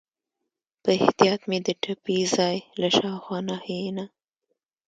[0.83, 4.05] په احتیاط مې د ټپي ځای له شاوخوا ناحیې نه.